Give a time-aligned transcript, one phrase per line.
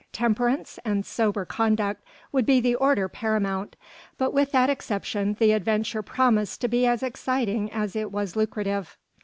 [0.13, 3.75] Temperance and sober conduct would be the order paramount,
[4.17, 8.97] but with that exception the adventure promised to be as exciting as it was lucrative.